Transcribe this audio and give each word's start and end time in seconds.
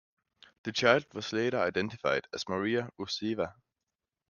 The 0.63 0.71
child 0.71 1.05
was 1.13 1.31
later 1.31 1.59
identified 1.59 2.27
as 2.33 2.49
Maria 2.49 2.89
Ruseva. 2.97 3.53